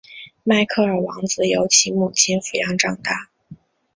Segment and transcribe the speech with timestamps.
[0.43, 3.29] 迈克尔王子由其母亲抚养长大。